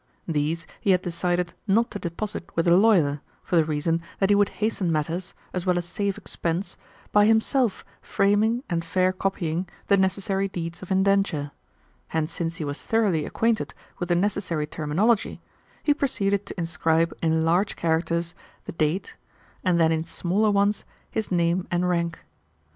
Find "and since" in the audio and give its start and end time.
12.11-12.55